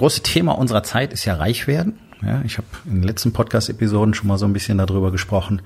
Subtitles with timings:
[0.00, 1.98] Große Thema unserer Zeit ist ja reich werden.
[2.22, 5.60] Ja, ich habe in den letzten Podcast-Episoden schon mal so ein bisschen darüber gesprochen.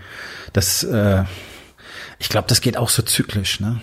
[0.53, 1.23] dass äh,
[2.19, 3.61] ich glaube, das geht auch so zyklisch.
[3.61, 3.81] Ne?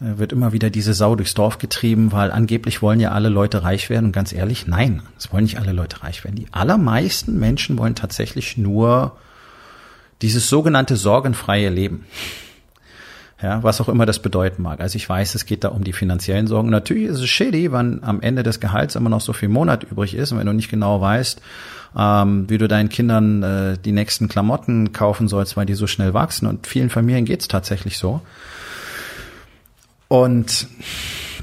[0.00, 3.62] Äh, wird immer wieder diese Sau durchs Dorf getrieben, weil angeblich wollen ja alle Leute
[3.62, 4.06] reich werden.
[4.06, 6.36] Und ganz ehrlich, nein, es wollen nicht alle Leute reich werden.
[6.36, 9.16] Die allermeisten Menschen wollen tatsächlich nur
[10.20, 12.04] dieses sogenannte sorgenfreie Leben.
[13.40, 14.80] Ja, was auch immer das bedeuten mag.
[14.80, 16.70] Also ich weiß, es geht da um die finanziellen Sorgen.
[16.70, 20.14] Natürlich ist es shitty, wenn am Ende des Gehalts immer noch so viel Monat übrig
[20.14, 21.40] ist und wenn du nicht genau weißt,
[21.96, 26.14] ähm, wie du deinen Kindern äh, die nächsten Klamotten kaufen sollst, weil die so schnell
[26.14, 26.48] wachsen.
[26.48, 28.20] Und vielen Familien geht's tatsächlich so.
[30.08, 30.66] Und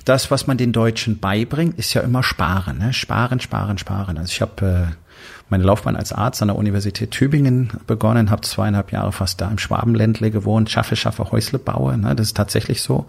[0.03, 2.77] das, was man den Deutschen beibringt, ist ja immer Sparen.
[2.79, 2.93] Ne?
[2.93, 4.17] Sparen, sparen, sparen.
[4.17, 5.04] Also ich habe äh,
[5.49, 9.59] meine Laufbahn als Arzt an der Universität Tübingen begonnen, habe zweieinhalb Jahre fast da im
[9.59, 11.97] Schwabenländle gewohnt, schaffe, schaffe, Häusle baue.
[11.97, 12.15] Ne?
[12.15, 13.05] Das ist tatsächlich so.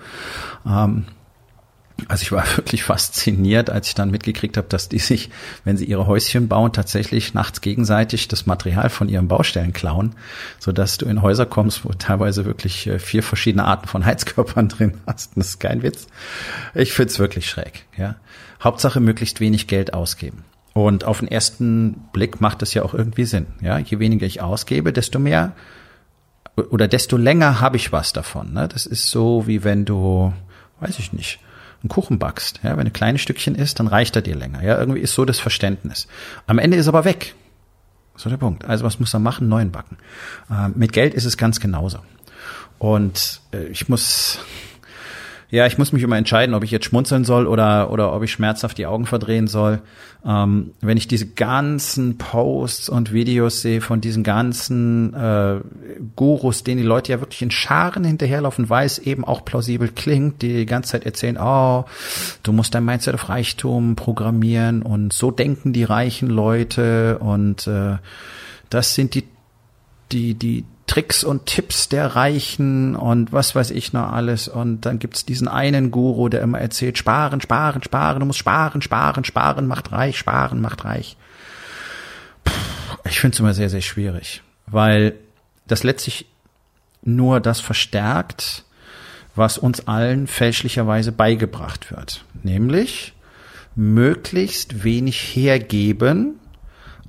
[0.67, 1.07] Ähm,
[2.09, 5.31] also ich war wirklich fasziniert, als ich dann mitgekriegt habe, dass die sich,
[5.65, 10.15] wenn sie ihre Häuschen bauen, tatsächlich nachts gegenseitig das Material von ihren Baustellen klauen,
[10.59, 14.69] so dass du in Häuser kommst, wo teilweise wirklich äh, vier verschiedene Arten von Heizkörpern
[14.69, 15.37] drin hast.
[15.37, 16.07] Das ist kein Witz.
[16.75, 17.87] Ich find's wirklich schräg.
[17.97, 18.17] Ja,
[18.63, 20.45] Hauptsache möglichst wenig Geld ausgeben.
[20.77, 23.47] Und auf den ersten Blick macht das ja auch irgendwie Sinn.
[23.63, 25.53] Ja, je weniger ich ausgebe, desto mehr
[26.55, 28.53] oder desto länger habe ich was davon.
[28.53, 28.69] Ne?
[28.69, 30.35] Das ist so wie wenn du,
[30.81, 31.41] weiß ich nicht,
[31.83, 32.61] einen Kuchen backst.
[32.63, 34.63] Ja, wenn ein kleines Stückchen ist, dann reicht er dir länger.
[34.63, 36.09] Ja, irgendwie ist so das Verständnis.
[36.47, 37.35] Am Ende ist aber weg.
[38.15, 38.67] So der Punkt.
[38.67, 39.49] Also was muss er machen?
[39.49, 39.97] Neuen backen.
[40.51, 42.01] Äh, mit Geld ist es ganz genauso.
[42.79, 44.41] Und äh, ich muss
[45.49, 48.33] ja, ich muss mich immer entscheiden, ob ich jetzt schmunzeln soll oder, oder ob ich
[48.33, 49.81] schmerzhaft die Augen verdrehen soll.
[50.25, 55.61] Ähm, wenn ich diese ganzen Posts und Videos sehe von diesen ganzen äh,
[56.17, 60.43] Gurus, denen die Leute ja wirklich in Scharen hinterherlaufen, weil es eben auch plausibel klingt,
[60.43, 61.85] die die ganze Zeit erzählen, oh,
[62.43, 67.99] du musst dein Mindset auf Reichtum programmieren und so denken die reichen Leute und äh,
[68.69, 69.25] das sind die
[70.13, 74.49] die, die, Tricks und Tipps der Reichen und was weiß ich noch alles.
[74.49, 78.83] Und dann gibt's diesen einen Guru, der immer erzählt, sparen, sparen, sparen, du musst sparen,
[78.83, 81.17] sparen, sparen, macht reich, sparen, macht reich.
[82.45, 82.53] Puh,
[83.05, 85.15] ich finde es immer sehr, sehr schwierig, weil
[85.67, 86.27] das letztlich
[87.03, 88.65] nur das verstärkt,
[89.35, 92.25] was uns allen fälschlicherweise beigebracht wird.
[92.43, 93.13] Nämlich
[93.75, 96.39] möglichst wenig hergeben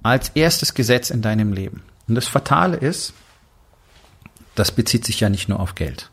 [0.03, 1.83] als erstes Gesetz in deinem Leben.
[2.07, 3.13] Und das Fatale ist,
[4.57, 6.09] das bezieht sich ja nicht nur auf Geld.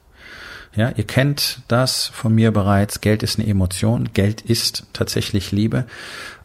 [0.77, 3.01] Ja, ihr kennt das von mir bereits.
[3.01, 4.11] Geld ist eine Emotion.
[4.13, 5.87] Geld ist tatsächlich Liebe.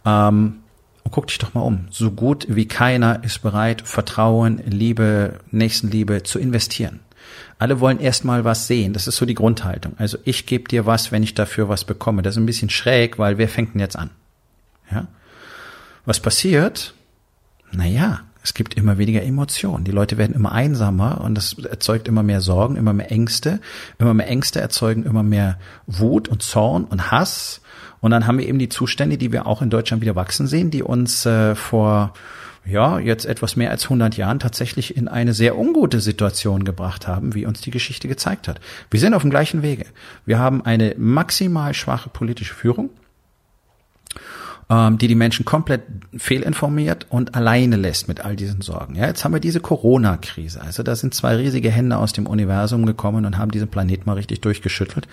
[0.05, 0.59] Ähm,
[1.03, 1.87] und guck dich doch mal um.
[1.89, 6.99] So gut wie keiner ist bereit, Vertrauen, Liebe, Nächstenliebe zu investieren.
[7.57, 8.93] Alle wollen erstmal was sehen.
[8.93, 9.93] Das ist so die Grundhaltung.
[9.97, 12.21] Also ich gebe dir was, wenn ich dafür was bekomme.
[12.21, 14.11] Das ist ein bisschen schräg, weil wer fängt denn jetzt an?
[14.91, 15.07] Ja?
[16.05, 16.93] Was passiert?
[17.71, 19.83] Naja, es gibt immer weniger Emotionen.
[19.83, 23.59] Die Leute werden immer einsamer und das erzeugt immer mehr Sorgen, immer mehr Ängste.
[23.99, 27.61] Immer mehr Ängste erzeugen immer mehr Wut und Zorn und Hass.
[28.01, 30.71] Und dann haben wir eben die Zustände, die wir auch in Deutschland wieder wachsen sehen,
[30.71, 32.13] die uns äh, vor
[32.65, 37.35] ja, jetzt etwas mehr als 100 Jahren tatsächlich in eine sehr ungute Situation gebracht haben,
[37.35, 38.59] wie uns die Geschichte gezeigt hat.
[38.89, 39.85] Wir sind auf dem gleichen Wege.
[40.25, 42.89] Wir haben eine maximal schwache politische Führung
[44.69, 45.81] ähm, die die Menschen komplett
[46.15, 48.95] fehlinformiert und alleine lässt mit all diesen Sorgen.
[48.95, 50.61] Ja, jetzt haben wir diese Corona-Krise.
[50.61, 54.13] Also da sind zwei riesige Hände aus dem Universum gekommen und haben diesen Planet mal
[54.13, 55.07] richtig durchgeschüttelt,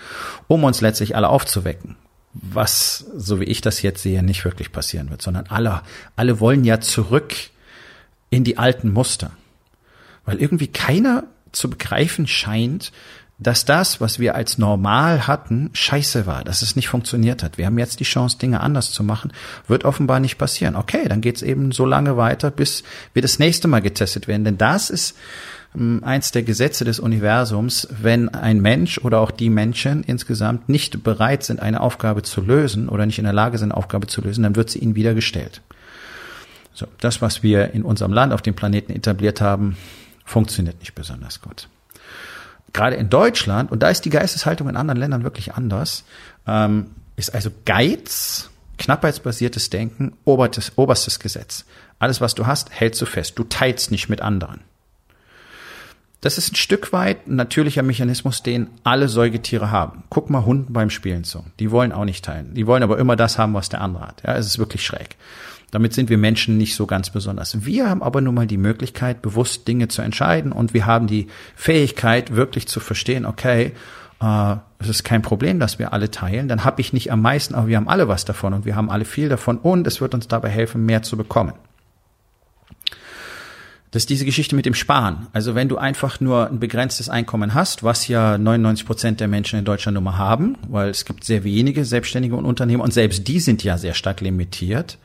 [0.47, 1.95] um uns letztlich alle aufzuwecken.
[2.33, 5.81] Was, so wie ich das jetzt sehe, nicht wirklich passieren wird, sondern alle,
[6.15, 7.33] alle wollen ja zurück
[8.29, 9.31] in die alten Muster.
[10.25, 12.91] Weil irgendwie keiner zu begreifen scheint,
[13.39, 17.57] dass das, was wir als normal hatten, scheiße war, dass es nicht funktioniert hat.
[17.57, 19.31] Wir haben jetzt die Chance, Dinge anders zu machen.
[19.67, 20.75] Wird offenbar nicht passieren.
[20.75, 24.43] Okay, dann geht's eben so lange weiter, bis wir das nächste Mal getestet werden.
[24.43, 25.15] Denn das ist
[25.75, 31.03] ähm, eins der Gesetze des Universums, wenn ein Mensch oder auch die Menschen insgesamt nicht
[31.03, 34.21] bereit sind, eine Aufgabe zu lösen oder nicht in der Lage sind, eine Aufgabe zu
[34.21, 35.61] lösen, dann wird sie ihnen wieder gestellt.
[36.73, 39.77] So, das, was wir in unserem Land auf dem Planeten etabliert haben,
[40.25, 41.67] funktioniert nicht besonders gut.
[42.73, 46.03] Gerade in Deutschland, und da ist die Geisteshaltung in anderen Ländern wirklich anders,
[46.45, 51.65] ähm, ist also Geiz, knappheitsbasiertes Denken, oberstes, oberstes Gesetz.
[51.99, 53.37] Alles, was du hast, hältst du fest.
[53.39, 54.61] Du teilst nicht mit anderen.
[56.21, 60.03] Das ist ein Stück weit ein natürlicher Mechanismus, den alle Säugetiere haben.
[60.09, 61.45] Guck mal Hunden beim Spielen zu.
[61.59, 62.53] Die wollen auch nicht teilen.
[62.53, 64.23] Die wollen aber immer das haben, was der andere hat.
[64.25, 65.15] Ja, es ist wirklich schräg.
[65.71, 67.65] Damit sind wir Menschen nicht so ganz besonders.
[67.65, 71.27] Wir haben aber nun mal die Möglichkeit, bewusst Dinge zu entscheiden und wir haben die
[71.55, 73.73] Fähigkeit, wirklich zu verstehen, okay,
[74.21, 76.47] äh, es ist kein Problem, dass wir alle teilen.
[76.47, 78.89] Dann habe ich nicht am meisten, aber wir haben alle was davon und wir haben
[78.89, 81.53] alle viel davon und es wird uns dabei helfen, mehr zu bekommen.
[83.91, 85.27] Das ist diese Geschichte mit dem Sparen.
[85.33, 89.57] Also wenn du einfach nur ein begrenztes Einkommen hast, was ja 99 Prozent der Menschen
[89.57, 93.27] in Deutschland nun mal haben, weil es gibt sehr wenige Selbstständige und Unternehmer und selbst
[93.27, 94.97] die sind ja sehr stark limitiert,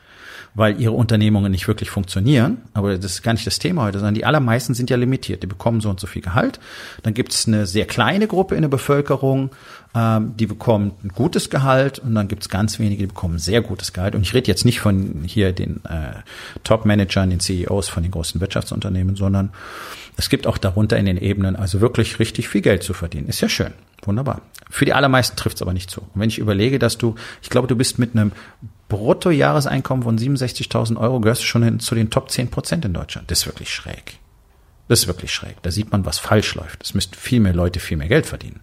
[0.55, 2.59] weil ihre Unternehmungen nicht wirklich funktionieren.
[2.75, 5.43] Aber das ist gar nicht das Thema heute, sondern die allermeisten sind ja limitiert.
[5.43, 6.61] Die bekommen so und so viel Gehalt.
[7.03, 9.51] Dann gibt es eine sehr kleine Gruppe in der Bevölkerung,
[9.95, 13.61] ähm, die bekommt ein gutes Gehalt und dann gibt es ganz wenige, die bekommen sehr
[13.61, 14.15] gutes Gehalt.
[14.15, 16.15] Und ich rede jetzt nicht von hier den äh,
[16.65, 19.51] Top-Managern, den CEOs von den großen Wirtschaftsunternehmen, sondern
[20.17, 23.29] es gibt auch darunter in den Ebenen also wirklich richtig viel Geld zu verdienen.
[23.29, 23.73] Ist ja schön.
[24.05, 24.43] Wunderbar.
[24.69, 26.01] Für die allermeisten trifft es aber nicht zu.
[26.01, 28.33] Und wenn ich überlege, dass du, ich glaube, du bist mit einem
[28.93, 33.31] Bruttojahreseinkommen von 67.000 Euro, gehörst du schon in, zu den Top 10 Prozent in Deutschland.
[33.31, 34.19] Das ist wirklich schräg.
[34.89, 35.57] Das ist wirklich schräg.
[35.63, 36.83] Da sieht man, was falsch läuft.
[36.83, 38.61] Es müssten viel mehr Leute viel mehr Geld verdienen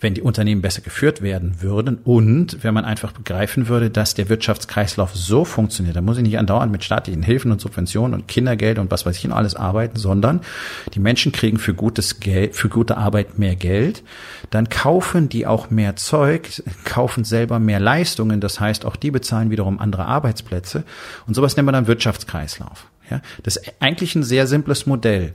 [0.00, 4.28] wenn die Unternehmen besser geführt werden würden und wenn man einfach begreifen würde, dass der
[4.28, 8.78] Wirtschaftskreislauf so funktioniert, da muss ich nicht andauernd mit staatlichen Hilfen und Subventionen und Kindergeld
[8.78, 10.40] und was weiß ich noch alles arbeiten, sondern
[10.94, 14.02] die Menschen kriegen für gutes Geld, für gute Arbeit mehr Geld,
[14.48, 19.50] dann kaufen die auch mehr Zeug, kaufen selber mehr Leistungen, das heißt auch die bezahlen
[19.50, 20.84] wiederum andere Arbeitsplätze
[21.26, 22.86] und sowas nennt man dann Wirtschaftskreislauf.
[23.10, 25.34] Ja, das ist eigentlich ein sehr simples Modell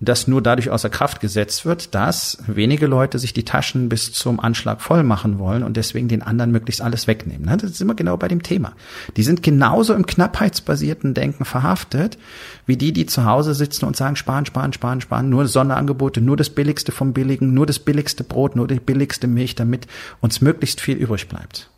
[0.00, 4.40] das nur dadurch außer Kraft gesetzt wird, dass wenige Leute sich die Taschen bis zum
[4.40, 7.46] Anschlag voll machen wollen und deswegen den anderen möglichst alles wegnehmen.
[7.46, 8.72] Das ist immer genau bei dem Thema.
[9.16, 12.18] Die sind genauso im knappheitsbasierten Denken verhaftet,
[12.66, 16.36] wie die, die zu Hause sitzen und sagen, sparen, sparen, sparen, sparen, nur Sonderangebote, nur
[16.36, 19.86] das Billigste vom Billigen, nur das billigste Brot, nur die billigste Milch, damit
[20.20, 21.70] uns möglichst viel übrig bleibt.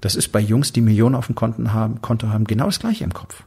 [0.00, 3.04] Das ist bei Jungs, die Millionen auf dem Konto haben, Konto haben genau das gleiche
[3.04, 3.44] im Kopf.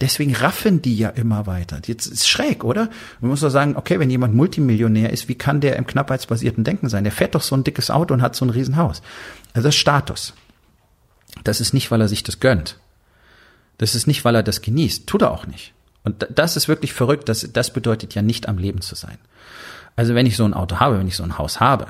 [0.00, 1.80] Deswegen raffen die ja immer weiter.
[1.84, 2.88] Jetzt ist schräg, oder?
[3.20, 6.88] Man muss doch sagen, okay, wenn jemand Multimillionär ist, wie kann der im knappheitsbasierten Denken
[6.88, 7.04] sein?
[7.04, 9.02] Der fährt doch so ein dickes Auto und hat so ein Riesenhaus.
[9.52, 10.32] Also das ist Status.
[11.44, 12.78] Das ist nicht, weil er sich das gönnt.
[13.76, 15.06] Das ist nicht, weil er das genießt.
[15.06, 15.74] Tut er auch nicht.
[16.02, 17.28] Und das ist wirklich verrückt.
[17.28, 19.18] Das, das bedeutet ja nicht am Leben zu sein.
[19.96, 21.88] Also wenn ich so ein Auto habe, wenn ich so ein Haus habe,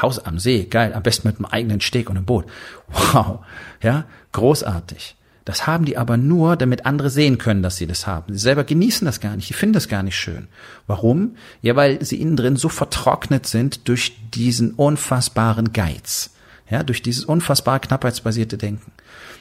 [0.00, 2.46] Haus am See, geil, am besten mit einem eigenen Steg und einem Boot.
[2.88, 3.40] Wow,
[3.82, 5.16] ja, großartig.
[5.44, 8.32] Das haben die aber nur, damit andere sehen können, dass sie das haben.
[8.32, 10.48] Sie selber genießen das gar nicht, die finden das gar nicht schön.
[10.86, 11.36] Warum?
[11.62, 16.30] Ja, weil sie innen drin so vertrocknet sind durch diesen unfassbaren Geiz.
[16.68, 18.92] Ja, durch dieses unfassbar knappheitsbasierte Denken.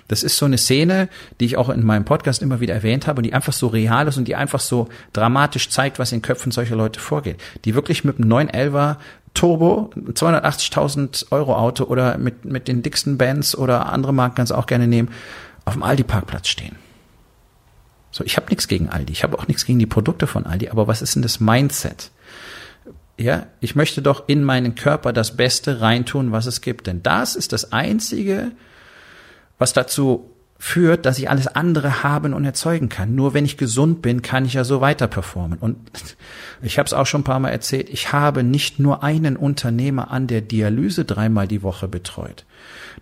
[0.08, 1.08] Das ist so eine Szene,
[1.40, 4.08] die ich auch in meinem Podcast immer wieder erwähnt habe und die einfach so real
[4.08, 7.40] ist und die einfach so dramatisch zeigt, was in Köpfen solcher Leute vorgeht.
[7.66, 8.96] Die wirklich mit einem 911er
[9.36, 14.66] Turbo, 280.000 Euro Auto oder mit, mit den dicksten Bands oder andere Marken du auch
[14.66, 15.10] gerne nehmen,
[15.70, 16.76] auf dem Aldi-Parkplatz stehen.
[18.12, 20.70] So, ich habe nichts gegen Aldi, ich habe auch nichts gegen die Produkte von Aldi,
[20.70, 22.10] aber was ist denn das Mindset?
[23.18, 27.36] Ja, ich möchte doch in meinen Körper das Beste reintun, was es gibt, denn das
[27.36, 28.52] ist das einzige,
[29.60, 33.14] was dazu führt, dass ich alles andere haben und erzeugen kann.
[33.14, 35.60] Nur wenn ich gesund bin, kann ich ja so weiter performen.
[35.60, 35.78] Und
[36.64, 40.10] ich habe es auch schon ein paar Mal erzählt, ich habe nicht nur einen Unternehmer
[40.10, 42.46] an der Dialyse dreimal die Woche betreut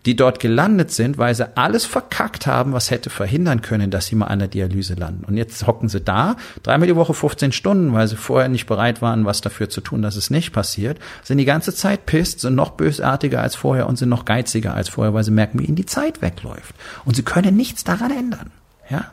[0.06, 4.16] die dort gelandet sind, weil sie alles verkackt haben, was hätte verhindern können, dass sie
[4.16, 5.26] mal an der Dialyse landen.
[5.26, 9.02] Und jetzt hocken sie da, dreimal die Woche 15 Stunden, weil sie vorher nicht bereit
[9.02, 12.56] waren, was dafür zu tun, dass es nicht passiert, sind die ganze Zeit pisst, sind
[12.56, 15.76] noch bösartiger als vorher und sind noch geiziger als vorher, weil sie merken, wie ihnen
[15.76, 16.76] die Zeit wegläuft.
[17.04, 18.52] Und sie können nichts daran ändern.
[18.90, 19.12] Ja?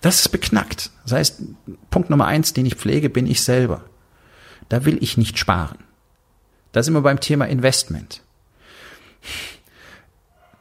[0.00, 0.90] Das ist beknackt.
[1.04, 1.42] Das heißt,
[1.90, 3.82] Punkt Nummer eins, den ich pflege, bin ich selber.
[4.68, 5.78] Da will ich nicht sparen.
[6.72, 8.23] Da sind wir beim Thema Investment.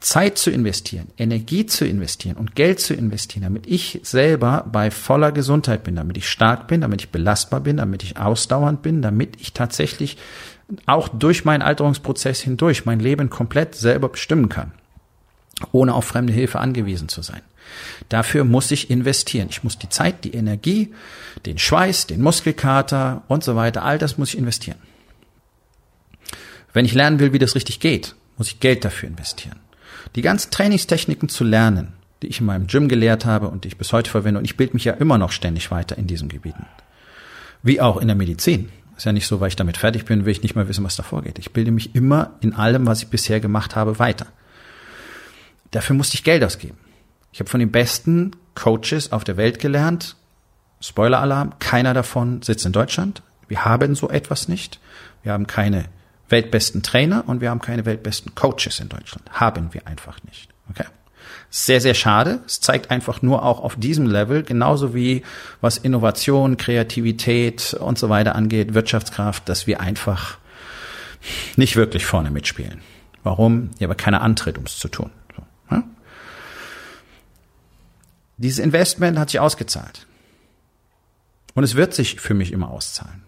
[0.04, 5.32] Zeit zu investieren, Energie zu investieren und Geld zu investieren, damit ich selber bei voller
[5.32, 9.40] Gesundheit bin, damit ich stark bin, damit ich belastbar bin, damit ich ausdauernd bin, damit
[9.40, 10.18] ich tatsächlich
[10.86, 14.74] auch durch meinen Alterungsprozess hindurch mein Leben komplett selber bestimmen kann,
[15.72, 17.42] ohne auf fremde Hilfe angewiesen zu sein.
[18.10, 19.48] Dafür muss ich investieren.
[19.50, 20.94] Ich muss die Zeit, die Energie,
[21.46, 24.78] den Schweiß, den Muskelkater und so weiter, all das muss ich investieren.
[26.74, 29.60] Wenn ich lernen will, wie das richtig geht, muss ich Geld dafür investieren
[30.16, 33.78] die ganzen Trainingstechniken zu lernen, die ich in meinem Gym gelehrt habe und die ich
[33.78, 34.40] bis heute verwende.
[34.40, 36.66] Und ich bilde mich ja immer noch ständig weiter in diesen Gebieten.
[37.62, 38.70] Wie auch in der Medizin.
[38.96, 40.96] Ist ja nicht so, weil ich damit fertig bin, will ich nicht mehr wissen, was
[40.96, 41.40] davor geht.
[41.40, 44.28] Ich bilde mich immer in allem, was ich bisher gemacht habe, weiter.
[45.72, 46.78] Dafür musste ich Geld ausgeben.
[47.32, 50.16] Ich habe von den besten Coaches auf der Welt gelernt.
[50.80, 53.24] Spoiler-Alarm, keiner davon sitzt in Deutschland.
[53.48, 54.80] Wir haben so etwas nicht.
[55.24, 55.86] Wir haben keine
[56.34, 59.32] weltbesten Trainer und wir haben keine weltbesten Coaches in Deutschland.
[59.32, 60.50] Haben wir einfach nicht.
[60.70, 60.86] Okay.
[61.52, 62.40] Sehr, sehr schade.
[62.48, 65.22] Es zeigt einfach nur auch auf diesem Level, genauso wie
[65.62, 70.40] was Innovation, Kreativität und so weiter angeht, Wirtschaftskraft, dass wir einfach
[71.56, 72.82] nicht wirklich vorne mitspielen.
[73.22, 73.70] Warum?
[73.78, 75.12] Ja, aber keiner antritt, um es zu tun.
[75.36, 75.84] So, ja?
[78.38, 80.08] Dieses Investment hat sich ausgezahlt.
[81.54, 83.22] Und es wird sich für mich immer auszahlen.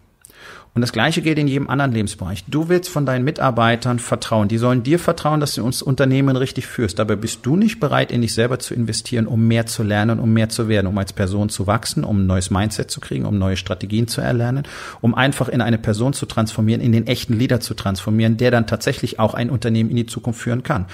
[0.76, 2.44] Und das Gleiche gilt in jedem anderen Lebensbereich.
[2.48, 4.48] Du willst von deinen Mitarbeitern vertrauen.
[4.48, 6.98] Die sollen dir vertrauen, dass du uns Unternehmen richtig führst.
[6.98, 10.34] Dabei bist du nicht bereit, in dich selber zu investieren, um mehr zu lernen, um
[10.34, 13.38] mehr zu werden, um als Person zu wachsen, um ein neues Mindset zu kriegen, um
[13.38, 14.64] neue Strategien zu erlernen,
[15.00, 18.66] um einfach in eine Person zu transformieren, in den echten Leader zu transformieren, der dann
[18.66, 20.84] tatsächlich auch ein Unternehmen in die Zukunft führen kann.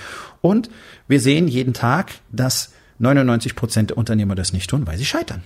[0.43, 0.71] Und
[1.09, 5.43] wir sehen jeden Tag, dass 99 Prozent der Unternehmer das nicht tun, weil sie scheitern.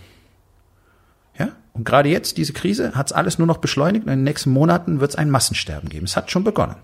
[1.76, 4.50] Und gerade jetzt, diese Krise, hat es alles nur noch beschleunigt und in den nächsten
[4.50, 6.06] Monaten wird es ein Massensterben geben.
[6.06, 6.76] Es hat schon begonnen.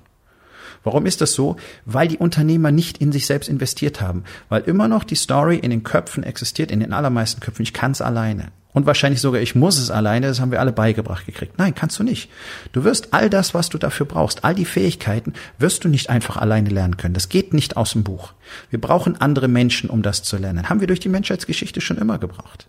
[0.84, 1.56] Warum ist das so?
[1.84, 4.24] Weil die Unternehmer nicht in sich selbst investiert haben.
[4.48, 7.62] Weil immer noch die Story in den Köpfen existiert, in den allermeisten Köpfen.
[7.62, 8.48] Ich kann es alleine.
[8.74, 11.58] Und wahrscheinlich sogar, ich muss es alleine, das haben wir alle beigebracht gekriegt.
[11.58, 12.30] Nein, kannst du nicht.
[12.72, 16.38] Du wirst all das, was du dafür brauchst, all die Fähigkeiten, wirst du nicht einfach
[16.38, 17.14] alleine lernen können.
[17.14, 18.32] Das geht nicht aus dem Buch.
[18.70, 20.70] Wir brauchen andere Menschen, um das zu lernen.
[20.70, 22.66] Haben wir durch die Menschheitsgeschichte schon immer gebraucht.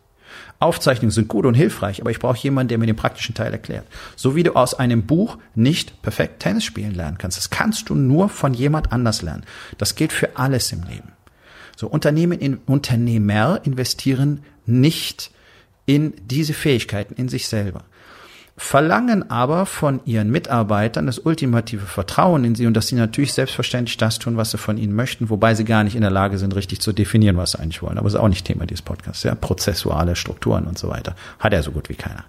[0.64, 3.86] Aufzeichnungen sind gut und hilfreich, aber ich brauche jemanden, der mir den praktischen Teil erklärt.
[4.16, 7.38] So wie du aus einem Buch nicht perfekt Tennis spielen lernen kannst.
[7.38, 9.46] Das kannst du nur von jemand anders lernen.
[9.78, 11.12] Das gilt für alles im Leben.
[11.76, 15.32] So Unternehmen, in, Unternehmer investieren nicht
[15.86, 17.84] in diese Fähigkeiten in sich selber
[18.56, 23.98] verlangen aber von ihren Mitarbeitern das ultimative Vertrauen in sie und dass sie natürlich selbstverständlich
[23.98, 26.56] das tun, was sie von ihnen möchten, wobei sie gar nicht in der Lage sind,
[26.56, 27.98] richtig zu definieren, was sie eigentlich wollen.
[27.98, 29.24] Aber das ist auch nicht Thema dieses Podcasts.
[29.24, 31.16] Ja, prozessuale Strukturen und so weiter.
[31.40, 32.26] Hat er so gut wie keiner.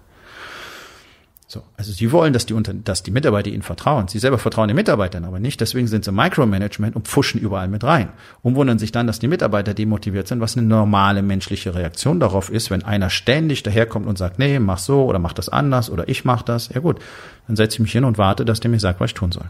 [1.47, 4.07] So, also sie wollen, dass die, Unter dass die Mitarbeiter ihnen vertrauen.
[4.07, 5.61] Sie selber vertrauen den Mitarbeitern aber nicht.
[5.61, 8.09] Deswegen sind sie Micromanagement und pfuschen überall mit rein.
[8.41, 12.49] Und wundern sich dann, dass die Mitarbeiter demotiviert sind, was eine normale menschliche Reaktion darauf
[12.49, 16.09] ist, wenn einer ständig daherkommt und sagt, nee, mach so oder mach das anders oder
[16.09, 16.69] ich mach das.
[16.69, 16.99] Ja gut,
[17.45, 19.49] dann setze ich mich hin und warte, dass der mir sagt, was ich tun soll.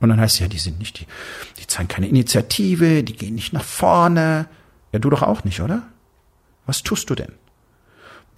[0.00, 1.06] Und dann heißt es ja, die sind nicht, die,
[1.60, 4.46] die zeigen keine Initiative, die gehen nicht nach vorne.
[4.92, 5.82] Ja, du doch auch nicht, oder?
[6.66, 7.32] Was tust du denn?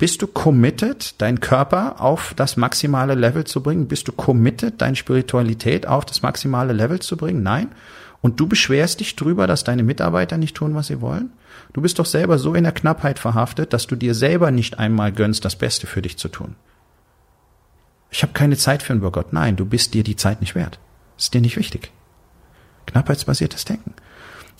[0.00, 3.86] Bist du committed, deinen Körper auf das maximale Level zu bringen?
[3.86, 7.42] Bist du committed, deine Spiritualität auf das maximale Level zu bringen?
[7.42, 7.68] Nein.
[8.22, 11.32] Und du beschwerst dich drüber, dass deine Mitarbeiter nicht tun, was sie wollen?
[11.74, 15.12] Du bist doch selber so in der Knappheit verhaftet, dass du dir selber nicht einmal
[15.12, 16.56] gönnst, das Beste für dich zu tun.
[18.10, 19.34] Ich habe keine Zeit für einen Workout.
[19.34, 20.78] Nein, du bist dir die Zeit nicht wert.
[21.18, 21.92] ist dir nicht wichtig.
[22.86, 23.92] Knappheitsbasiertes Denken.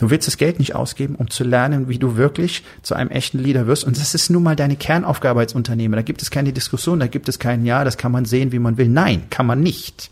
[0.00, 3.38] Du willst das Geld nicht ausgeben, um zu lernen, wie du wirklich zu einem echten
[3.38, 3.84] Leader wirst.
[3.84, 5.96] Und das ist nun mal deine Kernaufgabe als Unternehmer.
[5.96, 8.58] Da gibt es keine Diskussion, da gibt es kein Ja, das kann man sehen, wie
[8.58, 8.88] man will.
[8.88, 10.10] Nein, kann man nicht.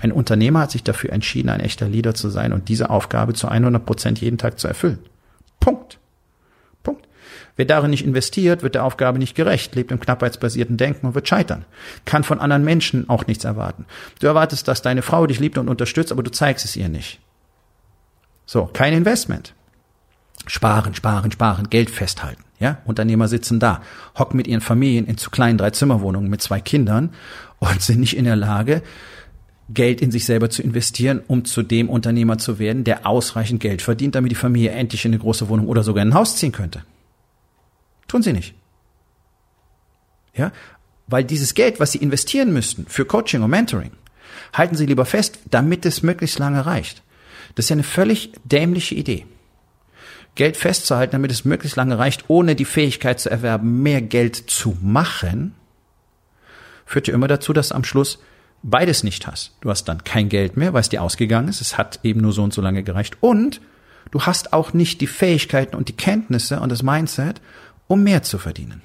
[0.00, 3.46] Ein Unternehmer hat sich dafür entschieden, ein echter Leader zu sein und diese Aufgabe zu
[3.46, 4.98] 100 Prozent jeden Tag zu erfüllen.
[5.60, 6.00] Punkt.
[6.82, 7.06] Punkt.
[7.54, 11.28] Wer darin nicht investiert, wird der Aufgabe nicht gerecht, lebt im knappheitsbasierten Denken und wird
[11.28, 11.64] scheitern.
[12.06, 13.86] Kann von anderen Menschen auch nichts erwarten.
[14.18, 17.20] Du erwartest, dass deine Frau dich liebt und unterstützt, aber du zeigst es ihr nicht.
[18.48, 19.52] So, kein Investment.
[20.46, 22.42] Sparen, sparen, sparen, Geld festhalten.
[22.58, 23.82] Ja, Unternehmer sitzen da,
[24.18, 27.10] hocken mit ihren Familien in zu kleinen Dreizimmerwohnungen mit zwei Kindern
[27.58, 28.82] und sind nicht in der Lage,
[29.68, 33.82] Geld in sich selber zu investieren, um zu dem Unternehmer zu werden, der ausreichend Geld
[33.82, 36.52] verdient, damit die Familie endlich in eine große Wohnung oder sogar in ein Haus ziehen
[36.52, 36.84] könnte.
[38.08, 38.54] Tun sie nicht.
[40.34, 40.52] Ja,
[41.06, 43.90] weil dieses Geld, was sie investieren müssten für Coaching und Mentoring,
[44.54, 47.02] halten sie lieber fest, damit es möglichst lange reicht.
[47.58, 49.26] Das ist ja eine völlig dämliche Idee.
[50.36, 54.78] Geld festzuhalten, damit es möglichst lange reicht, ohne die Fähigkeit zu erwerben, mehr Geld zu
[54.80, 55.56] machen,
[56.86, 58.20] führt ja immer dazu, dass du am Schluss
[58.62, 59.56] beides nicht hast.
[59.60, 61.60] Du hast dann kein Geld mehr, weil es dir ausgegangen ist.
[61.60, 63.16] Es hat eben nur so und so lange gereicht.
[63.18, 63.60] Und
[64.12, 67.40] du hast auch nicht die Fähigkeiten und die Kenntnisse und das Mindset,
[67.88, 68.82] um mehr zu verdienen.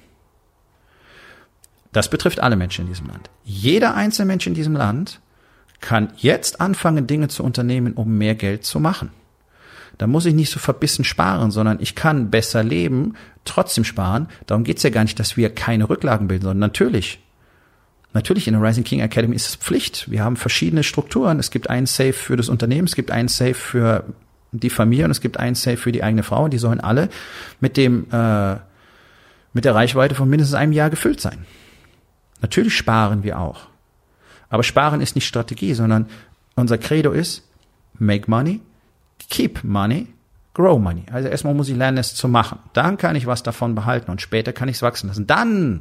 [1.92, 3.30] Das betrifft alle Menschen in diesem Land.
[3.44, 5.20] Jeder einzelne Mensch in diesem Land
[5.84, 9.10] kann jetzt anfangen, Dinge zu unternehmen, um mehr Geld zu machen.
[9.98, 14.28] Da muss ich nicht so verbissen sparen, sondern ich kann besser leben, trotzdem sparen.
[14.46, 17.20] Darum geht's ja gar nicht, dass wir keine Rücklagen bilden, sondern natürlich.
[18.14, 20.10] Natürlich in der Rising King Academy ist es Pflicht.
[20.10, 21.38] Wir haben verschiedene Strukturen.
[21.38, 24.04] Es gibt einen Safe für das Unternehmen, es gibt einen Safe für
[24.52, 26.48] die Familie und es gibt einen Safe für die eigene Frau.
[26.48, 27.10] Die sollen alle
[27.60, 28.56] mit dem äh,
[29.52, 31.44] mit der Reichweite von mindestens einem Jahr gefüllt sein.
[32.40, 33.68] Natürlich sparen wir auch.
[34.54, 36.06] Aber Sparen ist nicht Strategie, sondern
[36.54, 37.42] unser Credo ist
[37.98, 38.60] make money,
[39.28, 40.06] keep money,
[40.54, 41.02] grow money.
[41.10, 42.60] Also erstmal muss ich lernen, es zu machen.
[42.72, 45.26] Dann kann ich was davon behalten und später kann ich es wachsen lassen.
[45.26, 45.80] Dann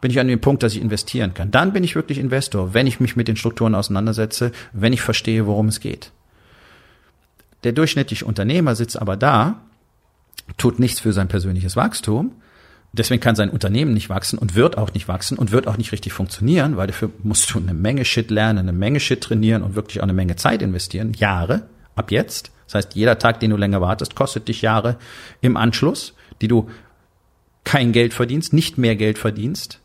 [0.00, 1.50] bin ich an dem Punkt, dass ich investieren kann.
[1.50, 5.44] Dann bin ich wirklich Investor, wenn ich mich mit den Strukturen auseinandersetze, wenn ich verstehe,
[5.44, 6.10] worum es geht.
[7.64, 9.60] Der durchschnittliche Unternehmer sitzt aber da,
[10.56, 12.32] tut nichts für sein persönliches Wachstum,
[12.96, 15.92] deswegen kann sein Unternehmen nicht wachsen und wird auch nicht wachsen und wird auch nicht
[15.92, 19.74] richtig funktionieren, weil dafür musst du eine Menge Shit lernen, eine Menge Shit trainieren und
[19.74, 21.12] wirklich auch eine Menge Zeit investieren.
[21.14, 22.52] Jahre, ab jetzt.
[22.66, 24.96] Das heißt, jeder Tag, den du länger wartest, kostet dich Jahre
[25.40, 26.70] im Anschluss, die du
[27.64, 29.80] kein Geld verdienst, nicht mehr Geld verdienst.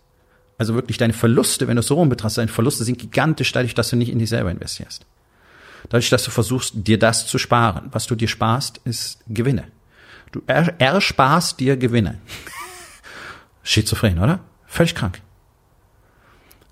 [0.57, 3.73] Also wirklich deine Verluste, wenn du es so rum betrachtest, deine Verluste sind gigantisch dadurch,
[3.73, 5.05] dass du nicht in dich selber investierst.
[5.89, 7.87] Dadurch, dass du versuchst, dir das zu sparen.
[7.91, 9.65] Was du dir sparst, ist Gewinne.
[10.31, 12.19] Du ersparst dir Gewinne.
[13.63, 14.39] Schizophren, oder?
[14.65, 15.21] Völlig krank.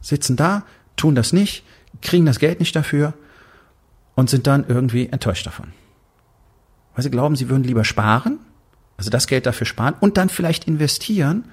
[0.01, 0.63] Sitzen da,
[0.95, 1.63] tun das nicht,
[2.01, 3.13] kriegen das Geld nicht dafür
[4.15, 5.73] und sind dann irgendwie enttäuscht davon.
[6.95, 8.39] Weil sie glauben, sie würden lieber sparen,
[8.97, 11.45] also das Geld dafür sparen und dann vielleicht investieren.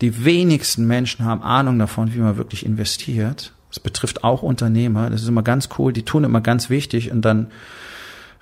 [0.00, 3.52] Die wenigsten Menschen haben Ahnung davon, wie man wirklich investiert.
[3.68, 5.10] Das betrifft auch Unternehmer.
[5.10, 5.92] Das ist immer ganz cool.
[5.92, 7.50] Die tun immer ganz wichtig und dann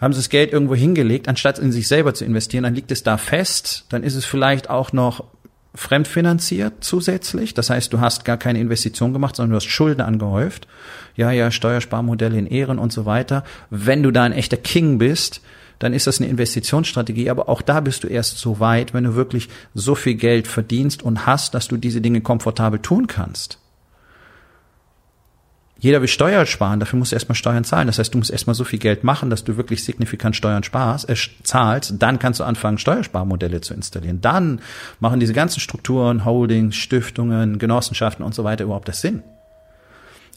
[0.04, 3.02] haben sie das Geld irgendwo hingelegt, anstatt in sich selber zu investieren, dann liegt es
[3.02, 5.24] da fest, dann ist es vielleicht auch noch
[5.74, 7.54] fremdfinanziert zusätzlich.
[7.54, 10.68] Das heißt, du hast gar keine Investition gemacht, sondern du hast Schulden angehäuft.
[11.16, 13.44] Ja, ja, Steuersparmodelle in Ehren und so weiter.
[13.70, 15.40] Wenn du da ein echter King bist,
[15.80, 17.28] dann ist das eine Investitionsstrategie.
[17.28, 21.02] Aber auch da bist du erst so weit, wenn du wirklich so viel Geld verdienst
[21.02, 23.58] und hast, dass du diese Dinge komfortabel tun kannst.
[25.84, 27.88] Jeder will Steuern sparen, dafür musst du erstmal Steuern zahlen.
[27.88, 31.10] Das heißt, du musst erstmal so viel Geld machen, dass du wirklich signifikant Steuern sparst,
[31.10, 31.96] äh, zahlst.
[31.98, 34.22] Dann kannst du anfangen, Steuersparmodelle zu installieren.
[34.22, 34.62] Dann
[34.98, 39.22] machen diese ganzen Strukturen, Holdings, Stiftungen, Genossenschaften und so weiter überhaupt das Sinn.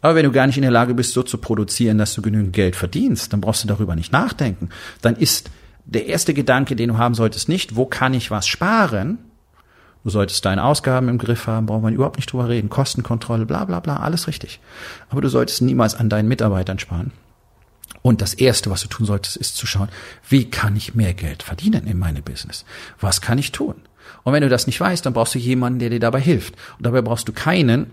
[0.01, 2.51] Aber wenn du gar nicht in der Lage bist, so zu produzieren, dass du genügend
[2.51, 4.67] Geld verdienst, dann brauchst du darüber nicht nachdenken.
[5.01, 5.49] Dann ist
[5.85, 9.17] der erste Gedanke, den du haben solltest, nicht, wo kann ich was sparen,
[10.07, 12.69] Du solltest deine Ausgaben im Griff haben, braucht man überhaupt nicht drüber reden.
[12.69, 14.61] Kostenkontrolle, bla bla bla, alles richtig.
[15.09, 17.11] Aber du solltest niemals an deinen Mitarbeitern sparen.
[18.03, 19.89] Und das Erste, was du tun solltest, ist zu schauen,
[20.29, 22.63] wie kann ich mehr Geld verdienen in meinem Business?
[23.01, 23.75] Was kann ich tun?
[24.23, 26.53] Und wenn du das nicht weißt, dann brauchst du jemanden, der dir dabei hilft.
[26.77, 27.91] Und dabei brauchst du keinen,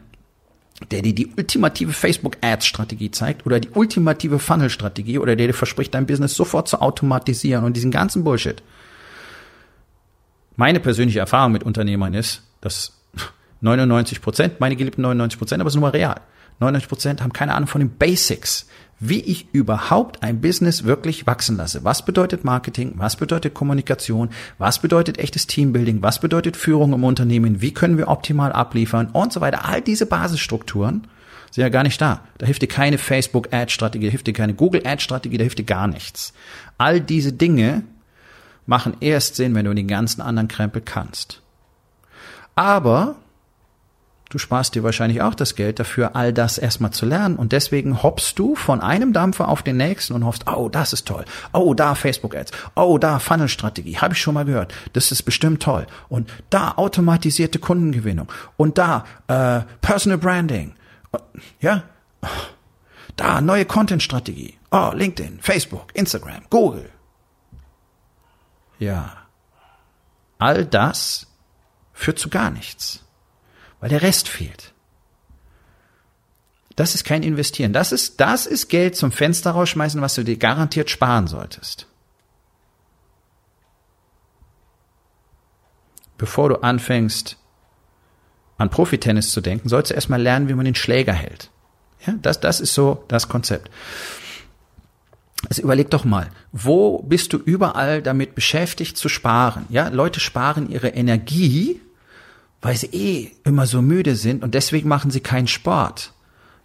[0.93, 6.07] der dir die ultimative Facebook-Ads-Strategie zeigt oder die ultimative Funnel-Strategie oder der dir verspricht, dein
[6.07, 8.63] Business sofort zu automatisieren und diesen ganzen Bullshit.
[10.57, 12.93] Meine persönliche Erfahrung mit Unternehmern ist, dass
[13.61, 16.21] 99 Prozent, meine geliebten 99 Prozent, aber es ist nur mal real.
[16.61, 18.67] 99 Prozent haben keine Ahnung von den Basics,
[19.01, 21.85] wie ich überhaupt ein Business wirklich wachsen lasse.
[21.85, 22.93] Was bedeutet Marketing?
[22.97, 24.31] Was bedeutet Kommunikation?
[24.59, 26.03] Was bedeutet echtes Teambuilding?
[26.03, 27.61] Was bedeutet Führung im Unternehmen?
[27.61, 29.09] Wie können wir optimal abliefern?
[29.13, 29.65] Und so weiter.
[29.67, 31.09] All diese Basisstrukturen
[31.51, 32.23] sind ja gar nicht da.
[32.39, 36.33] Da hilft dir keine Facebook-Ad-Strategie, da hilft dir keine Google-Ad-Strategie, da hilft dir gar nichts.
[36.79, 37.83] All diese Dinge
[38.67, 41.41] machen erst Sinn, wenn du den ganzen anderen Krempel kannst.
[42.55, 43.17] Aber
[44.31, 47.37] du sparst dir wahrscheinlich auch das Geld dafür, all das erstmal zu lernen.
[47.37, 51.07] Und deswegen hoppst du von einem Dampfer auf den nächsten und hoffst, oh, das ist
[51.07, 51.25] toll.
[51.53, 52.53] Oh, da Facebook-Ads.
[52.75, 53.99] Oh, da Funnel-Strategie.
[53.99, 54.73] Habe ich schon mal gehört.
[54.93, 55.87] Das ist bestimmt toll.
[56.09, 58.29] Und da automatisierte Kundengewinnung.
[58.57, 60.75] Und da äh, Personal Branding.
[61.61, 61.85] Ja.
[63.17, 64.55] Da neue Content-Strategie.
[64.71, 66.91] Oh, LinkedIn, Facebook, Instagram, Google.
[68.79, 69.17] Ja.
[70.39, 71.27] All das
[71.93, 73.05] führt zu gar nichts,
[73.81, 74.73] weil der Rest fehlt.
[76.77, 77.73] Das ist kein Investieren.
[77.73, 81.87] Das ist, das ist Geld zum Fenster rausschmeißen, was du dir garantiert sparen solltest.
[86.19, 87.39] Bevor du anfängst,
[88.59, 91.51] an Profitennis zu denken, sollst du erstmal lernen, wie man den Schläger hält.
[92.07, 93.71] Ja, das, das ist so das Konzept.
[95.49, 99.67] Also überleg doch mal, wo bist du überall damit beschäftigt zu sparen?
[99.69, 101.81] Ja, Leute sparen ihre Energie,
[102.63, 106.13] weil sie eh immer so müde sind und deswegen machen sie keinen Sport.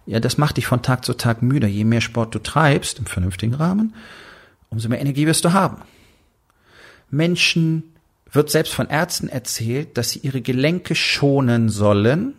[0.05, 1.67] Ja, das macht dich von Tag zu Tag müde.
[1.67, 3.93] Je mehr Sport du treibst im vernünftigen Rahmen,
[4.69, 5.81] umso mehr Energie wirst du haben.
[7.11, 7.83] Menschen
[8.31, 12.35] wird selbst von Ärzten erzählt, dass sie ihre Gelenke schonen sollen,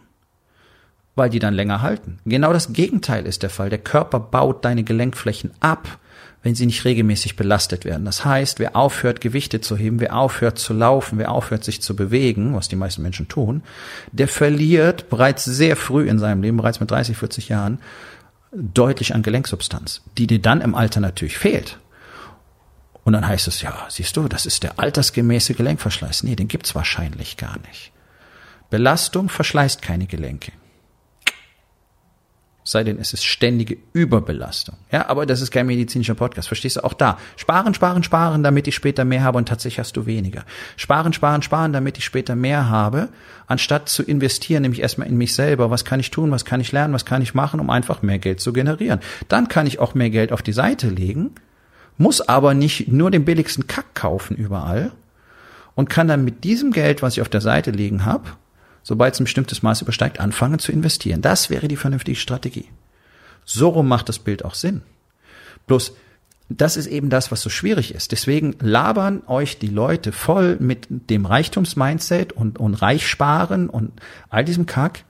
[1.17, 2.19] weil die dann länger halten.
[2.25, 3.69] Genau das Gegenteil ist der Fall.
[3.69, 5.99] Der Körper baut deine Gelenkflächen ab
[6.43, 8.05] wenn sie nicht regelmäßig belastet werden.
[8.05, 11.95] Das heißt, wer aufhört, Gewichte zu heben, wer aufhört zu laufen, wer aufhört, sich zu
[11.95, 13.63] bewegen, was die meisten Menschen tun,
[14.13, 17.79] der verliert bereits sehr früh in seinem Leben, bereits mit 30, 40 Jahren,
[18.53, 21.79] deutlich an Gelenksubstanz, die dir dann im Alter natürlich fehlt.
[23.05, 26.23] Und dann heißt es, ja, siehst du, das ist der altersgemäße Gelenkverschleiß.
[26.23, 27.93] Nee, den gibt's wahrscheinlich gar nicht.
[28.71, 30.53] Belastung verschleißt keine Gelenke.
[32.71, 34.77] Sei denn es ist ständige Überbelastung.
[34.91, 36.85] Ja, aber das ist kein medizinischer Podcast, verstehst du?
[36.85, 37.19] Auch da.
[37.37, 40.45] Sparen, sparen, sparen, damit ich später mehr habe und tatsächlich hast du weniger.
[40.77, 43.09] Sparen, sparen, sparen, damit ich später mehr habe,
[43.47, 45.71] anstatt zu investieren, nämlich erstmal in mich selber.
[45.71, 46.31] Was kann ich tun?
[46.31, 46.95] Was kann ich lernen?
[46.95, 49.01] Was kann ich machen, um einfach mehr Geld zu generieren?
[49.29, 51.33] Dann kann ich auch mehr Geld auf die Seite legen,
[51.99, 54.93] muss aber nicht nur den billigsten Kack kaufen überall
[55.75, 58.25] und kann dann mit diesem Geld, was ich auf der Seite liegen habe,
[58.83, 61.23] sobald es ein bestimmtes Maß übersteigt, anfangen zu investieren.
[61.23, 62.69] Das wäre die vernünftige Strategie.
[63.45, 64.83] So rum macht das Bild auch Sinn.
[65.67, 65.93] Bloß,
[66.49, 68.11] das ist eben das, was so schwierig ist.
[68.13, 73.93] Deswegen labern euch die Leute voll mit dem Reichtumsmindset und, und Reichsparen und
[74.29, 75.05] all diesem Kack,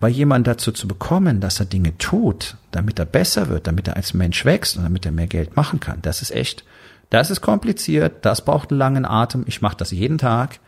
[0.00, 3.96] weil jemand dazu zu bekommen, dass er Dinge tut, damit er besser wird, damit er
[3.96, 6.64] als Mensch wächst und damit er mehr Geld machen kann, das ist echt,
[7.08, 9.44] das ist kompliziert, das braucht einen langen Atem.
[9.46, 10.60] Ich mache das jeden Tag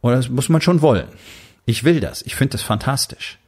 [0.00, 1.08] und das muss man schon wollen.
[1.64, 2.22] Ich will das.
[2.22, 3.38] Ich finde das fantastisch.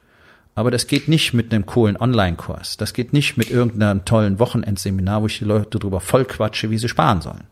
[0.55, 2.77] Aber das geht nicht mit einem coolen Online-Kurs.
[2.79, 6.79] Das geht nicht mit irgendeinem tollen Wochenendseminar, wo ich die Leute drüber voll quatsche, wie
[6.79, 7.47] sie sparen sollen.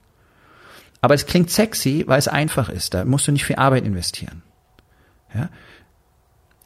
[1.00, 2.94] Aber es klingt sexy, weil es einfach ist.
[2.94, 4.42] Da musst du nicht viel Arbeit investieren.
[5.32, 5.50] Ja?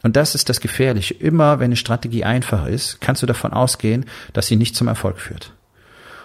[0.03, 1.12] Und das ist das Gefährliche.
[1.12, 5.19] Immer wenn eine Strategie einfach ist, kannst du davon ausgehen, dass sie nicht zum Erfolg
[5.19, 5.53] führt.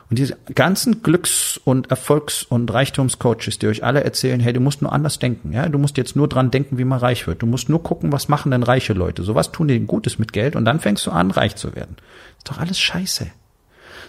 [0.10, 4.84] Und diese ganzen Glücks- und Erfolgs- und Reichtumscoaches, die euch alle erzählen, hey, du musst
[4.84, 7.42] nur anders denken, ja, du musst jetzt nur dran denken, wie man reich wird.
[7.42, 9.24] Du musst nur gucken, was machen denn reiche Leute.
[9.24, 11.96] So was tun die Gutes mit Geld und dann fängst du an, reich zu werden.
[12.38, 13.28] Ist doch alles Scheiße.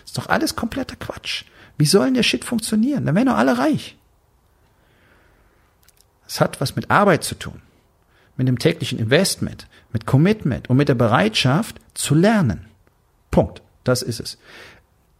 [0.04, 1.44] Ist doch alles kompletter Quatsch.
[1.78, 3.06] Wie soll denn der Shit funktionieren?
[3.06, 3.96] Dann wären doch alle reich.
[6.28, 7.62] Es hat was mit Arbeit zu tun,
[8.36, 12.66] mit dem täglichen Investment, mit Commitment und mit der Bereitschaft zu lernen.
[13.30, 13.62] Punkt.
[13.86, 14.36] Das ist es.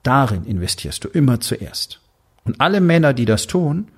[0.07, 2.01] Darin investierst du immer zuerst.
[2.45, 3.88] Und alle Männer, die das tun,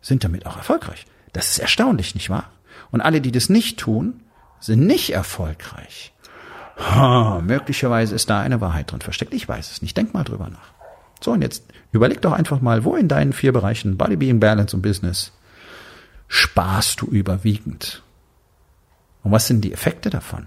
[0.00, 1.04] sind damit auch erfolgreich.
[1.34, 2.50] Das ist erstaunlich, nicht wahr?
[2.90, 4.22] Und alle, die das nicht tun,
[4.60, 6.14] sind nicht erfolgreich.
[6.78, 9.34] Ha, möglicherweise ist da eine Wahrheit drin versteckt.
[9.34, 9.94] Ich weiß es nicht.
[9.94, 10.72] Denk mal drüber nach.
[11.22, 14.80] So, und jetzt überleg doch einfach mal, wo in deinen vier Bereichen Bodybuilding, Balance und
[14.80, 15.32] Business
[16.28, 18.02] sparst du überwiegend?
[19.22, 20.46] Und was sind die Effekte davon?